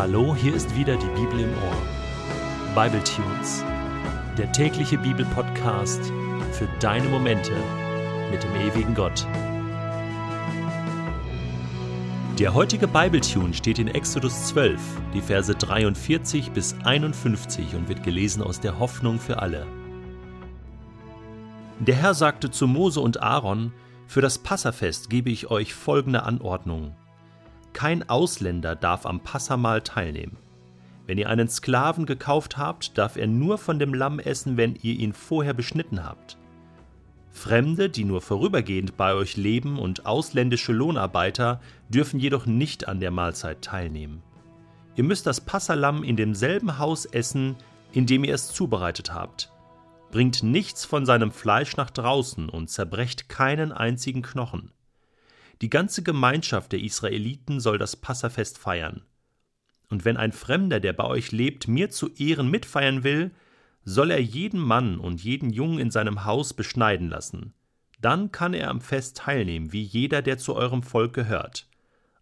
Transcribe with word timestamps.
Hallo, 0.00 0.34
hier 0.34 0.54
ist 0.54 0.74
wieder 0.74 0.96
die 0.96 1.20
Bibel 1.20 1.40
im 1.40 1.52
Ohr. 1.52 2.74
Bible 2.74 3.04
Tunes, 3.04 3.62
der 4.38 4.50
tägliche 4.50 4.96
Bibelpodcast 4.96 6.00
für 6.52 6.66
deine 6.80 7.06
Momente 7.06 7.52
mit 8.30 8.42
dem 8.42 8.54
ewigen 8.54 8.94
Gott. 8.94 9.26
Der 12.38 12.54
heutige 12.54 12.88
Bible 12.88 13.20
Tune 13.20 13.52
steht 13.52 13.78
in 13.78 13.88
Exodus 13.88 14.46
12, 14.46 14.80
die 15.12 15.20
Verse 15.20 15.54
43 15.54 16.50
bis 16.52 16.74
51 16.82 17.74
und 17.74 17.90
wird 17.90 18.02
gelesen 18.02 18.42
aus 18.42 18.58
der 18.58 18.78
Hoffnung 18.78 19.18
für 19.18 19.42
alle. 19.42 19.66
Der 21.78 21.96
Herr 21.96 22.14
sagte 22.14 22.50
zu 22.50 22.66
Mose 22.66 23.00
und 23.00 23.22
Aaron: 23.22 23.70
Für 24.06 24.22
das 24.22 24.38
Passafest 24.38 25.10
gebe 25.10 25.28
ich 25.28 25.50
euch 25.50 25.74
folgende 25.74 26.22
Anordnung. 26.22 26.96
Kein 27.72 28.08
Ausländer 28.08 28.74
darf 28.74 29.06
am 29.06 29.20
Passamahl 29.20 29.82
teilnehmen. 29.82 30.36
Wenn 31.06 31.18
ihr 31.18 31.28
einen 31.28 31.48
Sklaven 31.48 32.06
gekauft 32.06 32.56
habt, 32.56 32.96
darf 32.96 33.16
er 33.16 33.26
nur 33.26 33.58
von 33.58 33.78
dem 33.78 33.94
Lamm 33.94 34.20
essen, 34.20 34.56
wenn 34.56 34.76
ihr 34.76 34.94
ihn 34.94 35.12
vorher 35.12 35.54
beschnitten 35.54 36.04
habt. 36.04 36.38
Fremde, 37.30 37.88
die 37.88 38.04
nur 38.04 38.20
vorübergehend 38.20 38.96
bei 38.96 39.14
euch 39.14 39.36
leben 39.36 39.78
und 39.78 40.06
ausländische 40.06 40.72
Lohnarbeiter 40.72 41.60
dürfen 41.88 42.20
jedoch 42.20 42.46
nicht 42.46 42.88
an 42.88 43.00
der 43.00 43.10
Mahlzeit 43.10 43.62
teilnehmen. 43.62 44.22
Ihr 44.96 45.04
müsst 45.04 45.26
das 45.26 45.40
Passalamm 45.40 46.02
in 46.02 46.16
demselben 46.16 46.78
Haus 46.78 47.06
essen, 47.06 47.56
in 47.92 48.06
dem 48.06 48.24
ihr 48.24 48.34
es 48.34 48.52
zubereitet 48.52 49.14
habt. 49.14 49.50
Bringt 50.10 50.42
nichts 50.42 50.84
von 50.84 51.06
seinem 51.06 51.30
Fleisch 51.30 51.76
nach 51.76 51.90
draußen 51.90 52.48
und 52.48 52.68
zerbrecht 52.68 53.28
keinen 53.28 53.72
einzigen 53.72 54.22
Knochen. 54.22 54.72
Die 55.62 55.70
ganze 55.70 56.02
Gemeinschaft 56.02 56.72
der 56.72 56.80
Israeliten 56.80 57.60
soll 57.60 57.76
das 57.76 57.96
Passafest 57.96 58.56
feiern. 58.56 59.02
Und 59.88 60.04
wenn 60.04 60.16
ein 60.16 60.32
Fremder, 60.32 60.80
der 60.80 60.92
bei 60.92 61.04
euch 61.04 61.32
lebt, 61.32 61.68
mir 61.68 61.90
zu 61.90 62.08
Ehren 62.14 62.48
mitfeiern 62.50 63.04
will, 63.04 63.32
soll 63.84 64.10
er 64.10 64.22
jeden 64.22 64.60
Mann 64.60 64.98
und 64.98 65.22
jeden 65.22 65.50
Jungen 65.50 65.78
in 65.78 65.90
seinem 65.90 66.24
Haus 66.24 66.54
beschneiden 66.54 67.08
lassen. 67.08 67.52
Dann 68.00 68.32
kann 68.32 68.54
er 68.54 68.70
am 68.70 68.80
Fest 68.80 69.18
teilnehmen, 69.18 69.72
wie 69.72 69.82
jeder, 69.82 70.22
der 70.22 70.38
zu 70.38 70.54
eurem 70.54 70.82
Volk 70.82 71.12
gehört. 71.12 71.68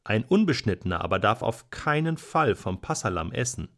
Ein 0.03 0.25
Unbeschnittener 0.25 1.03
aber 1.03 1.19
darf 1.19 1.42
auf 1.42 1.70
keinen 1.70 2.16
Fall 2.16 2.56
vom 2.56 2.81
Passalam 2.81 3.31
essen. 3.31 3.69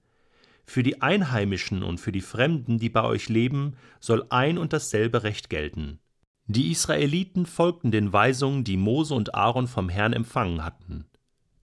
Für 0.64 0.82
die 0.82 1.02
Einheimischen 1.02 1.82
und 1.82 1.98
für 1.98 2.12
die 2.12 2.20
Fremden, 2.20 2.78
die 2.78 2.88
bei 2.88 3.02
euch 3.02 3.28
leben, 3.28 3.76
soll 3.98 4.24
ein 4.30 4.56
und 4.56 4.72
dasselbe 4.72 5.24
Recht 5.24 5.50
gelten. 5.50 5.98
Die 6.52 6.72
Israeliten 6.72 7.46
folgten 7.46 7.92
den 7.92 8.12
Weisungen, 8.12 8.64
die 8.64 8.76
Mose 8.76 9.14
und 9.14 9.36
Aaron 9.36 9.68
vom 9.68 9.88
Herrn 9.88 10.12
empfangen 10.12 10.64
hatten. 10.64 11.04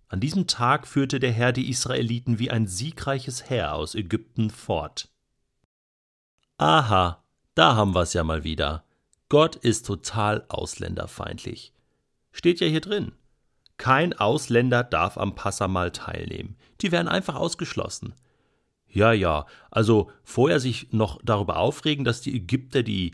An 0.08 0.22
diesem 0.22 0.48
Tag 0.48 0.88
führte 0.88 1.20
der 1.20 1.34
Herr 1.34 1.52
die 1.52 1.70
Israeliten 1.70 2.40
wie 2.40 2.52
ein 2.52 2.68
siegreiches 2.68 3.50
Heer 3.50 3.74
aus 3.74 3.96
Ägypten 3.96 4.50
fort. 4.50 5.10
Aha, 6.58 7.22
da 7.54 7.76
haben 7.76 7.96
wir's 7.96 8.14
ja 8.14 8.24
mal 8.24 8.46
wieder. 8.46 8.86
Gott 9.28 9.58
ist 9.58 9.86
total 9.86 10.46
ausländerfeindlich. 10.48 11.74
Steht 12.32 12.62
ja 12.62 12.68
hier 12.68 12.80
drin. 12.80 13.12
Kein 13.76 14.14
Ausländer 14.14 14.86
darf 14.86 15.18
am 15.18 15.36
Passamal 15.36 15.92
teilnehmen. 15.92 16.56
Die 16.80 16.94
werden 16.94 17.10
einfach 17.10 17.36
ausgeschlossen. 17.36 18.14
Ja, 18.88 19.12
ja, 19.12 19.48
also 19.70 20.10
vorher 20.24 20.62
sich 20.62 20.94
noch 20.94 21.20
darüber 21.26 21.58
aufregen, 21.58 22.06
dass 22.06 22.22
die 22.22 22.34
Ägypter 22.34 22.84
die 22.84 23.12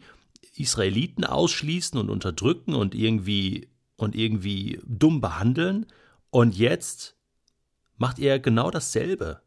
Israeliten 0.55 1.23
ausschließen 1.25 1.99
und 1.99 2.09
unterdrücken 2.09 2.75
und 2.75 2.95
irgendwie 2.95 3.69
und 3.95 4.15
irgendwie 4.15 4.79
dumm 4.85 5.21
behandeln 5.21 5.85
und 6.29 6.55
jetzt 6.55 7.15
macht 7.97 8.19
er 8.19 8.39
genau 8.39 8.71
dasselbe. 8.71 9.41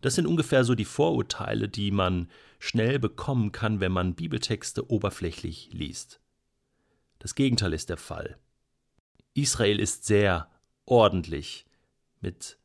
Das 0.00 0.14
sind 0.14 0.26
ungefähr 0.26 0.64
so 0.64 0.74
die 0.74 0.84
Vorurteile, 0.84 1.68
die 1.68 1.90
man 1.90 2.28
schnell 2.58 2.98
bekommen 2.98 3.52
kann, 3.52 3.80
wenn 3.80 3.92
man 3.92 4.14
Bibeltexte 4.14 4.90
oberflächlich 4.90 5.70
liest. 5.72 6.20
Das 7.18 7.34
Gegenteil 7.34 7.72
ist 7.72 7.88
der 7.88 7.96
Fall. 7.96 8.38
Israel 9.32 9.80
ist 9.80 10.04
sehr 10.04 10.50
ordentlich 10.84 11.66
mit 12.20 12.58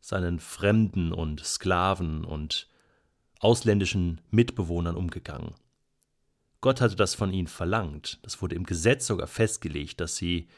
seinen 0.00 0.40
Fremden 0.40 1.12
und 1.12 1.44
Sklaven 1.44 2.24
und 2.24 2.68
ausländischen 3.38 4.20
Mitbewohnern 4.30 4.96
umgegangen. 4.96 5.54
Gott 6.62 6.80
hatte 6.80 6.96
das 6.96 7.14
von 7.14 7.32
ihnen 7.32 7.48
verlangt. 7.48 8.20
Das 8.22 8.40
wurde 8.40 8.54
im 8.54 8.64
Gesetz 8.64 9.06
sogar 9.06 9.26
festgelegt, 9.26 10.00
dass 10.00 10.16
sie 10.16 10.48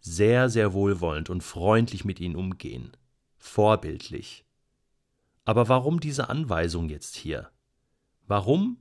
sehr, 0.00 0.50
sehr 0.50 0.74
wohlwollend 0.74 1.30
und 1.30 1.42
freundlich 1.42 2.04
mit 2.04 2.20
ihnen 2.20 2.36
umgehen. 2.36 2.92
Vorbildlich. 3.38 4.44
Aber 5.44 5.68
warum 5.68 5.98
diese 5.98 6.28
Anweisung 6.28 6.90
jetzt 6.90 7.16
hier? 7.16 7.50
Warum 8.26 8.76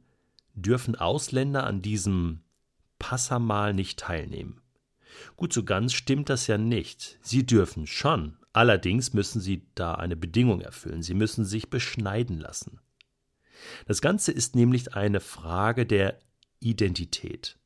dürfen 0.53 0.95
Ausländer 0.95 1.65
an 1.65 1.81
diesem 1.81 2.41
Passamal 2.99 3.73
nicht 3.73 3.99
teilnehmen? 3.99 4.59
Gut, 5.37 5.53
so 5.53 5.63
ganz 5.63 5.93
stimmt 5.93 6.29
das 6.29 6.47
ja 6.47 6.57
nicht. 6.57 7.17
Sie 7.21 7.45
dürfen 7.45 7.87
schon. 7.87 8.37
Allerdings 8.51 9.13
müssen 9.13 9.39
sie 9.39 9.65
da 9.75 9.95
eine 9.95 10.17
Bedingung 10.17 10.59
erfüllen. 10.59 11.03
Sie 11.03 11.13
müssen 11.13 11.45
sich 11.45 11.69
beschneiden 11.69 12.37
lassen. 12.37 12.81
Das 13.85 14.01
Ganze 14.01 14.33
ist 14.33 14.55
nämlich 14.55 14.93
eine 14.93 15.21
Frage 15.21 15.85
der 15.85 16.19
Identität. 16.59 17.57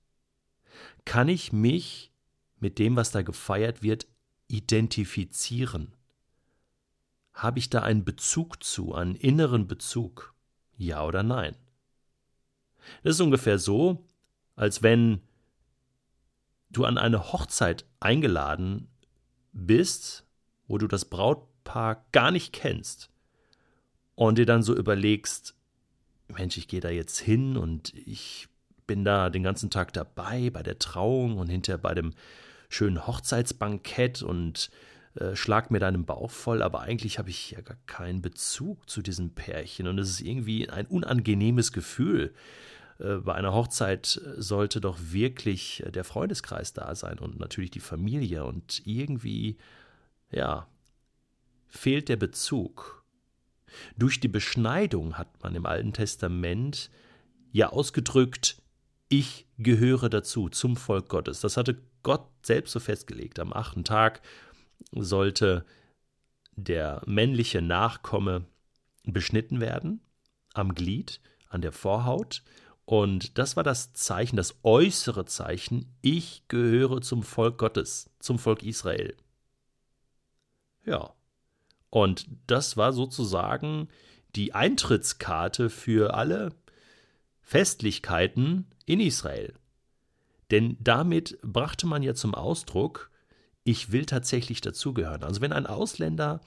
Kann 1.05 1.27
ich 1.27 1.53
mich 1.53 2.11
mit 2.59 2.79
dem, 2.79 2.95
was 2.95 3.11
da 3.11 3.22
gefeiert 3.22 3.81
wird, 3.81 4.07
identifizieren? 4.47 5.94
Habe 7.33 7.59
ich 7.59 7.69
da 7.69 7.81
einen 7.83 8.03
Bezug 8.03 8.63
zu, 8.63 8.94
einen 8.94 9.16
inneren 9.16 9.67
Bezug? 9.67 10.33
Ja 10.77 11.05
oder 11.05 11.23
nein? 11.23 11.55
Das 13.03 13.16
ist 13.16 13.22
ungefähr 13.22 13.59
so, 13.59 14.05
als 14.55 14.83
wenn 14.83 15.21
du 16.69 16.85
an 16.85 16.97
eine 16.97 17.31
Hochzeit 17.31 17.85
eingeladen 18.00 18.89
bist, 19.53 20.25
wo 20.67 20.77
du 20.77 20.88
das 20.88 21.06
Brautpaar 21.06 22.06
gar 22.11 22.31
nicht 22.31 22.53
kennst 22.53 23.09
und 24.16 24.38
dir 24.38 24.45
dann 24.45 24.63
so 24.63 24.75
überlegst, 24.75 25.56
Mensch, 26.27 26.57
ich 26.57 26.67
gehe 26.67 26.81
da 26.81 26.89
jetzt 26.89 27.19
hin 27.19 27.57
und 27.57 27.94
ich 27.95 28.48
bin 28.89 29.05
da 29.05 29.29
den 29.29 29.44
ganzen 29.44 29.69
Tag 29.69 29.94
dabei 29.94 30.50
bei 30.50 30.63
der 30.63 30.79
Trauung 30.79 31.38
und 31.38 31.47
hinterher 31.47 31.77
bei 31.77 31.94
dem 31.94 32.16
schönen 32.69 33.05
Hochzeitsbankett 33.05 34.23
und 34.23 34.72
äh, 35.13 35.35
schlag 35.35 35.69
mir 35.69 35.77
deinen 35.77 36.05
Bauch 36.05 36.31
voll, 36.31 36.63
aber 36.63 36.81
eigentlich 36.81 37.19
habe 37.19 37.29
ich 37.29 37.51
ja 37.51 37.61
gar 37.61 37.77
keinen 37.85 38.23
Bezug 38.23 38.89
zu 38.89 39.03
diesem 39.03 39.35
Pärchen 39.35 39.88
und 39.88 40.00
es 40.00 40.09
ist 40.09 40.22
irgendwie 40.22 40.72
ein 40.72 40.88
unangenehmes 40.88 41.72
Gefühl. 41.72 42.33
Äh, 42.97 43.17
bei 43.17 43.35
einer 43.35 43.53
Hochzeit 43.53 44.19
sollte 44.38 44.81
doch 44.81 44.97
wirklich 45.00 45.83
der 45.94 46.03
Freundeskreis 46.03 46.73
da 46.73 46.95
sein 46.95 47.19
und 47.19 47.39
natürlich 47.39 47.69
die 47.69 47.81
Familie 47.81 48.44
und 48.44 48.81
irgendwie, 48.88 49.57
ja, 50.31 50.67
fehlt 51.67 52.09
der 52.09 52.17
Bezug. 52.17 53.03
Durch 53.97 54.19
die 54.19 54.29
Beschneidung 54.29 55.19
hat 55.19 55.44
man 55.44 55.53
im 55.53 55.67
Alten 55.67 55.94
Testament 55.94 56.89
ja 57.51 57.69
ausgedrückt, 57.69 58.63
ich 59.09 59.47
gehöre 59.57 60.09
dazu, 60.09 60.49
zum 60.49 60.77
Volk 60.77 61.09
Gottes. 61.09 61.41
Das 61.41 61.57
hatte 61.57 61.81
Gott 62.03 62.27
selbst 62.43 62.71
so 62.71 62.79
festgelegt. 62.79 63.39
Am 63.39 63.51
achten 63.51 63.83
Tag 63.83 64.21
sollte 64.91 65.65
der 66.55 67.01
männliche 67.05 67.61
Nachkomme 67.61 68.45
beschnitten 69.03 69.59
werden, 69.59 70.01
am 70.53 70.75
Glied, 70.75 71.19
an 71.49 71.61
der 71.61 71.71
Vorhaut. 71.71 72.43
Und 72.85 73.37
das 73.37 73.55
war 73.55 73.63
das 73.63 73.93
Zeichen, 73.93 74.37
das 74.37 74.59
äußere 74.63 75.25
Zeichen, 75.25 75.95
ich 76.01 76.47
gehöre 76.47 77.01
zum 77.01 77.23
Volk 77.23 77.57
Gottes, 77.57 78.09
zum 78.19 78.39
Volk 78.39 78.63
Israel. 78.63 79.15
Ja. 80.85 81.13
Und 81.89 82.27
das 82.47 82.77
war 82.77 82.94
sozusagen 82.94 83.89
die 84.35 84.53
Eintrittskarte 84.53 85.69
für 85.69 86.13
alle 86.13 86.53
Festlichkeiten 87.41 88.67
in 88.89 89.00
Israel. 89.00 89.53
Denn 90.50 90.75
damit 90.80 91.38
brachte 91.44 91.86
man 91.86 92.01
ja 92.01 92.15
zum 92.15 92.33
Ausdruck, 92.33 93.12
ich 93.63 93.91
will 93.91 94.06
tatsächlich 94.06 94.62
dazugehören. 94.62 95.24
Also 95.24 95.41
wenn 95.41 95.53
ein 95.53 95.68
Ausländer 95.68 96.41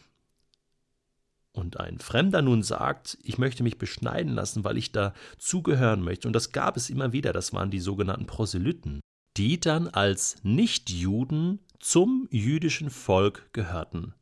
und 1.53 1.79
ein 1.79 1.99
Fremder 1.99 2.43
nun 2.43 2.65
sagt, 2.65 3.17
ich 3.23 3.39
möchte 3.39 3.63
mich 3.63 3.79
beschneiden 3.79 4.35
lassen, 4.35 4.65
weil 4.65 4.77
ich 4.77 4.91
dazugehören 4.91 6.03
möchte, 6.03 6.27
und 6.27 6.33
das 6.33 6.51
gab 6.51 6.77
es 6.77 6.91
immer 6.91 7.13
wieder, 7.13 7.33
das 7.33 7.53
waren 7.53 7.71
die 7.71 7.79
sogenannten 7.79 8.27
Proselyten, 8.27 9.01
die 9.37 9.61
dann 9.61 9.87
als 9.87 10.37
Nichtjuden 10.43 11.61
zum 11.79 12.27
jüdischen 12.33 12.91
Volk 12.91 13.53
gehörten. 13.53 14.15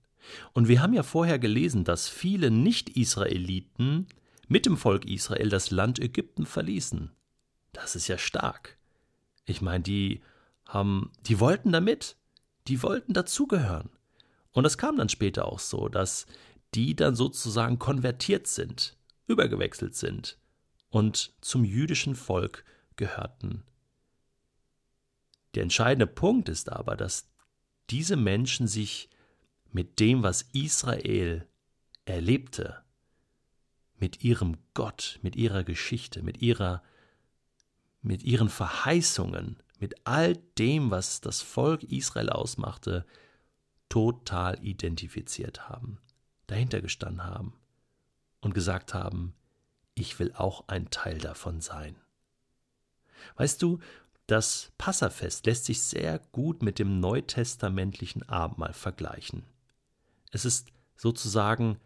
Und 0.52 0.68
wir 0.68 0.82
haben 0.82 0.92
ja 0.92 1.02
vorher 1.02 1.38
gelesen, 1.38 1.84
dass 1.84 2.06
viele 2.06 2.50
Nicht-Israeliten 2.50 4.08
mit 4.46 4.66
dem 4.66 4.76
Volk 4.76 5.06
Israel 5.06 5.48
das 5.48 5.70
Land 5.70 5.98
Ägypten 5.98 6.44
verließen. 6.44 7.12
Das 7.72 7.96
ist 7.96 8.08
ja 8.08 8.18
stark. 8.18 8.76
Ich 9.44 9.60
meine, 9.60 9.82
die 9.82 10.22
haben, 10.66 11.12
die 11.26 11.40
wollten 11.40 11.72
damit, 11.72 12.16
die 12.68 12.82
wollten 12.82 13.12
dazugehören. 13.12 13.90
Und 14.52 14.64
es 14.64 14.78
kam 14.78 14.96
dann 14.96 15.08
später 15.08 15.46
auch 15.46 15.58
so, 15.58 15.88
dass 15.88 16.26
die 16.74 16.94
dann 16.94 17.14
sozusagen 17.14 17.78
konvertiert 17.78 18.46
sind, 18.46 18.96
übergewechselt 19.26 19.94
sind 19.96 20.38
und 20.88 21.32
zum 21.40 21.64
jüdischen 21.64 22.14
Volk 22.14 22.64
gehörten. 22.96 23.64
Der 25.54 25.64
entscheidende 25.64 26.06
Punkt 26.06 26.48
ist 26.48 26.70
aber, 26.70 26.96
dass 26.96 27.28
diese 27.90 28.16
Menschen 28.16 28.68
sich 28.68 29.08
mit 29.72 29.98
dem, 29.98 30.22
was 30.22 30.42
Israel 30.52 31.46
erlebte, 32.04 32.82
mit 33.98 34.22
ihrem 34.22 34.56
Gott, 34.74 35.18
mit 35.22 35.36
ihrer 35.36 35.64
Geschichte, 35.64 36.22
mit 36.22 36.40
ihrer 36.40 36.82
mit 38.02 38.22
ihren 38.22 38.48
Verheißungen, 38.48 39.62
mit 39.78 40.06
all 40.06 40.36
dem, 40.58 40.90
was 40.90 41.20
das 41.20 41.42
Volk 41.42 41.82
Israel 41.84 42.30
ausmachte, 42.30 43.06
total 43.88 44.58
identifiziert 44.64 45.68
haben, 45.68 45.98
dahinter 46.46 46.80
gestanden 46.80 47.24
haben 47.24 47.54
und 48.40 48.54
gesagt 48.54 48.94
haben, 48.94 49.34
ich 49.94 50.18
will 50.18 50.32
auch 50.32 50.68
ein 50.68 50.90
Teil 50.90 51.18
davon 51.18 51.60
sein. 51.60 51.96
Weißt 53.36 53.60
du, 53.60 53.80
das 54.26 54.70
Passafest 54.78 55.46
lässt 55.46 55.64
sich 55.64 55.82
sehr 55.82 56.20
gut 56.32 56.62
mit 56.62 56.78
dem 56.78 57.00
neutestamentlichen 57.00 58.22
Abendmahl 58.28 58.72
vergleichen. 58.72 59.44
Es 60.30 60.44
ist 60.44 60.68
sozusagen 60.96 61.78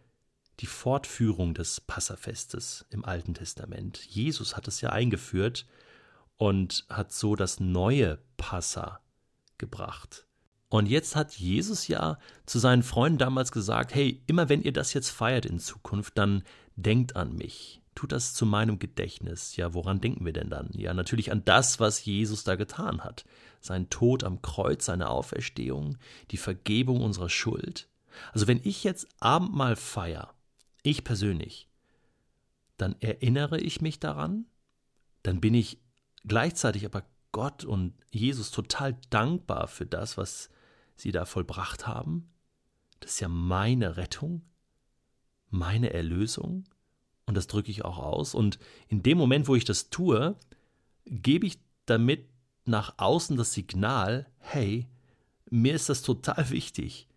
die 0.60 0.67
Fortführung 0.67 1.55
des 1.55 1.81
Passafestes 1.81 2.84
im 2.90 3.05
Alten 3.05 3.34
Testament. 3.34 4.05
Jesus 4.05 4.56
hat 4.56 4.69
es 4.69 4.81
ja 4.81 4.90
eingeführt 4.90 5.67
und 6.36 6.84
hat 6.88 7.12
so 7.12 7.36
das 7.36 7.60
neue 7.60 8.19
Passa 8.36 9.00
gebracht. 9.58 10.26
Und 10.69 10.86
jetzt 10.86 11.14
hat 11.14 11.34
Jesus 11.34 11.86
ja 11.86 12.19
zu 12.46 12.58
seinen 12.58 12.82
Freunden 12.82 13.19
damals 13.19 13.52
gesagt, 13.52 13.94
hey, 13.94 14.22
immer 14.26 14.48
wenn 14.48 14.62
ihr 14.62 14.72
das 14.72 14.92
jetzt 14.92 15.10
feiert 15.10 15.46
in 15.46 15.60
Zukunft, 15.60 16.19
dann 16.19 16.42
denkt 16.75 17.14
an 17.14 17.36
mich. 17.36 17.81
Tut 17.94 18.10
das 18.10 18.34
zu 18.34 18.44
meinem 18.44 18.81
Gedächtnis. 18.81 19.54
Ja, 19.54 19.72
woran 19.72 20.00
denken 20.00 20.25
wir 20.25 20.32
denn 20.32 20.50
dann? 20.50 20.70
Ja, 20.72 20.92
natürlich 20.92 21.31
an 21.31 21.44
das, 21.44 21.78
was 21.78 22.04
Jesus 22.04 22.42
da 22.42 22.56
getan 22.56 23.04
hat. 23.04 23.25
Sein 23.60 23.88
Tod 23.88 24.25
am 24.25 24.42
Kreuz, 24.42 24.86
seine 24.86 25.10
Auferstehung, 25.10 25.96
die 26.32 26.36
Vergebung 26.36 27.02
unserer 27.02 27.28
Schuld. 27.28 27.88
Also 28.32 28.48
wenn 28.48 28.60
ich 28.64 28.82
jetzt 28.82 29.06
Abendmahl 29.20 29.76
feier, 29.76 30.34
ich 30.82 31.04
persönlich, 31.04 31.69
dann 32.76 32.96
erinnere 33.00 33.60
ich 33.60 33.81
mich 33.81 34.00
daran, 34.00 34.46
dann 35.22 35.40
bin 35.40 35.54
ich 35.54 35.78
gleichzeitig 36.26 36.84
aber 36.84 37.04
Gott 37.32 37.64
und 37.64 37.94
Jesus 38.10 38.50
total 38.50 38.96
dankbar 39.10 39.66
für 39.68 39.86
das, 39.86 40.16
was 40.16 40.50
sie 40.96 41.12
da 41.12 41.24
vollbracht 41.24 41.86
haben. 41.86 42.30
Das 43.00 43.12
ist 43.12 43.20
ja 43.20 43.28
meine 43.28 43.96
Rettung, 43.96 44.42
meine 45.50 45.92
Erlösung. 45.92 46.64
Und 47.26 47.36
das 47.36 47.46
drücke 47.46 47.70
ich 47.70 47.84
auch 47.84 47.98
aus. 47.98 48.34
Und 48.34 48.58
in 48.88 49.02
dem 49.02 49.18
Moment, 49.18 49.48
wo 49.48 49.56
ich 49.56 49.64
das 49.64 49.90
tue, 49.90 50.36
gebe 51.06 51.46
ich 51.46 51.58
damit 51.86 52.28
nach 52.66 52.94
außen 52.98 53.36
das 53.36 53.52
Signal, 53.52 54.26
hey, 54.38 54.86
mir 55.50 55.74
ist 55.74 55.88
das 55.88 56.02
total 56.02 56.50
wichtig. 56.50 57.08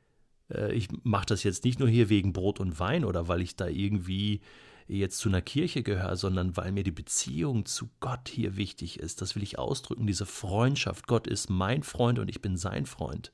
Äh, 0.51 0.74
ich 0.74 0.89
mache 1.04 1.27
das 1.27 1.44
jetzt 1.44 1.63
nicht 1.63 1.80
nur 1.80 1.89
hier 1.89 2.09
wegen 2.09 2.33
Brot 2.33 2.59
und 2.59 2.80
Wein 2.80 3.06
oder 3.06 3.27
weil 3.27 3.42
ich 3.42 3.56
da 3.56 3.68
irgendwie 3.68 4.42
jetzt 4.88 5.19
zu 5.19 5.30
einer 5.30 5.42
Kirche 5.42 5.84
gehöre, 5.84 6.16
sondern 6.16 6.56
weil 6.56 6.72
mir 6.72 6.84
die 6.84 6.92
Beziehung 6.92 7.66
zu 7.66 7.89
Gott 8.00 8.30
hier 8.30 8.56
wichtig 8.56 9.00
ist. 9.00 9.22
Das 9.22 9.36
will 9.36 9.44
ich 9.44 9.60
ausdrücken, 9.60 10.07
diese 10.07 10.25
Freundschaft. 10.25 11.07
Gott 11.07 11.28
ist 11.28 11.50
mein 11.50 11.84
Freund 11.84 12.19
und 12.19 12.30
ich 12.30 12.42
bin 12.42 12.57
sein 12.57 12.86
Freund. 12.86 13.31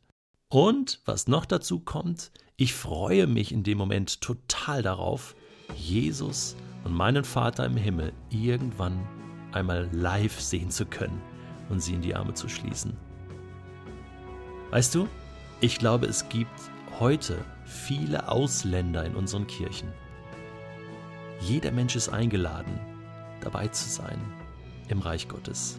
Und 0.50 1.02
was 1.06 1.28
noch 1.28 1.46
dazu 1.46 1.80
kommt, 1.80 2.32
ich 2.58 2.74
freue 2.74 3.28
mich 3.28 3.52
in 3.52 3.64
dem 3.64 3.78
Moment 3.78 4.22
total 4.22 4.82
darauf, 4.82 5.36
Jesus 5.76 6.56
und 6.84 6.94
meinen 6.94 7.24
Vater 7.24 7.66
im 7.66 7.78
Himmel 7.78 8.14
irgendwann 8.30 9.08
einmal 9.52 9.90
live 9.92 10.40
sehen 10.40 10.70
zu 10.70 10.86
können 10.86 11.22
und 11.70 11.82
sie 11.82 11.94
in 11.94 12.02
die 12.02 12.16
Arme 12.16 12.34
zu 12.34 12.50
schließen. 12.50 12.96
Weißt 14.72 14.94
du, 14.96 15.08
ich 15.62 15.78
glaube, 15.78 16.08
es 16.08 16.28
gibt 16.30 16.50
heute 17.00 17.44
viele 17.66 18.28
Ausländer 18.28 19.06
in 19.06 19.16
unseren 19.16 19.48
Kirchen. 19.48 19.92
Jeder 21.46 21.72
Mensch 21.74 21.98
ist 21.98 22.08
eingeladen, 22.08 22.80
dabei 23.42 23.68
zu 23.68 23.90
sein 23.90 24.22
im 24.88 25.00
Reich 25.00 25.28
Gottes, 25.28 25.78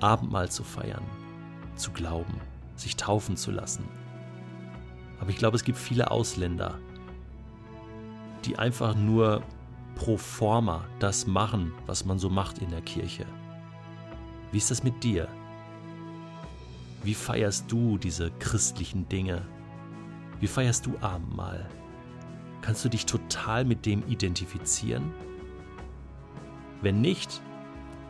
Abendmahl 0.00 0.50
zu 0.50 0.64
feiern, 0.64 1.04
zu 1.76 1.92
glauben, 1.92 2.40
sich 2.74 2.94
taufen 2.94 3.38
zu 3.38 3.50
lassen. 3.50 3.88
Aber 5.18 5.30
ich 5.30 5.38
glaube, 5.38 5.56
es 5.56 5.64
gibt 5.64 5.78
viele 5.78 6.10
Ausländer, 6.10 6.78
die 8.44 8.58
einfach 8.58 8.94
nur 8.94 9.42
pro 9.94 10.18
forma 10.18 10.84
das 10.98 11.26
machen, 11.26 11.72
was 11.86 12.04
man 12.04 12.18
so 12.18 12.28
macht 12.28 12.58
in 12.58 12.70
der 12.70 12.82
Kirche. 12.82 13.24
Wie 14.52 14.58
ist 14.58 14.70
das 14.70 14.82
mit 14.82 15.02
dir? 15.02 15.26
Wie 17.02 17.14
feierst 17.14 17.72
du 17.72 17.96
diese 17.96 18.30
christlichen 18.32 19.08
Dinge? 19.08 19.40
Wie 20.38 20.46
feierst 20.46 20.84
du 20.84 20.98
Abendmahl? 21.00 21.66
Kannst 22.66 22.84
du 22.84 22.88
dich 22.88 23.06
total 23.06 23.64
mit 23.64 23.86
dem 23.86 24.02
identifizieren? 24.08 25.14
Wenn 26.82 27.00
nicht, 27.00 27.40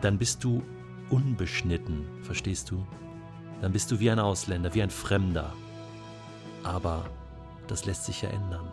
dann 0.00 0.16
bist 0.16 0.42
du 0.44 0.62
unbeschnitten, 1.10 2.06
verstehst 2.22 2.70
du? 2.70 2.86
Dann 3.60 3.72
bist 3.72 3.90
du 3.90 4.00
wie 4.00 4.10
ein 4.10 4.18
Ausländer, 4.18 4.72
wie 4.72 4.80
ein 4.80 4.88
Fremder. 4.88 5.52
Aber 6.62 7.04
das 7.66 7.84
lässt 7.84 8.06
sich 8.06 8.22
ja 8.22 8.30
ändern. 8.30 8.72